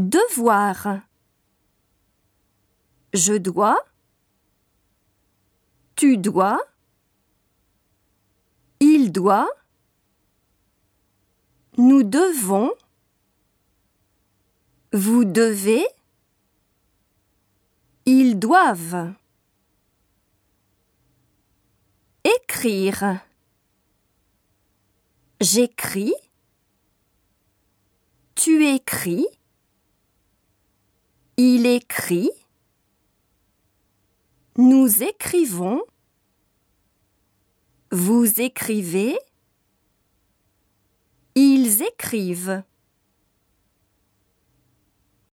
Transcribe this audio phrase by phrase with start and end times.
[0.00, 1.02] Devoir.
[3.12, 3.78] Je dois.
[5.94, 6.58] Tu dois.
[8.80, 9.50] Il doit.
[11.76, 12.72] Nous devons.
[14.94, 15.84] Vous devez.
[18.06, 19.12] Ils doivent.
[22.24, 23.20] Écrire.
[25.42, 26.14] J'écris.
[28.34, 29.26] Tu écris.
[31.42, 32.30] Il écrit.
[34.58, 35.80] Nous écrivons.
[37.90, 39.18] Vous écrivez.
[41.34, 42.62] Ils écrivent.